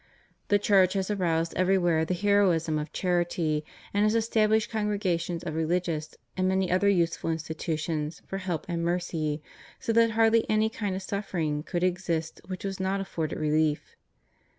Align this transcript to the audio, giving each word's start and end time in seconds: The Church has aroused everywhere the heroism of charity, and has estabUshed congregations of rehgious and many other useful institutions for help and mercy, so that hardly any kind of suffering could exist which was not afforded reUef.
The 0.47 0.57
Church 0.57 0.93
has 0.93 1.11
aroused 1.11 1.53
everywhere 1.55 2.05
the 2.05 2.15
heroism 2.15 2.79
of 2.79 2.91
charity, 2.91 3.63
and 3.93 4.03
has 4.03 4.15
estabUshed 4.15 4.69
congregations 4.71 5.43
of 5.43 5.53
rehgious 5.53 6.15
and 6.35 6.47
many 6.47 6.71
other 6.71 6.89
useful 6.89 7.29
institutions 7.29 8.19
for 8.25 8.39
help 8.39 8.65
and 8.67 8.83
mercy, 8.83 9.43
so 9.79 9.93
that 9.93 10.09
hardly 10.17 10.49
any 10.49 10.71
kind 10.71 10.95
of 10.95 11.03
suffering 11.03 11.61
could 11.61 11.83
exist 11.83 12.41
which 12.47 12.65
was 12.65 12.79
not 12.79 12.99
afforded 12.99 13.37
reUef. 13.37 13.93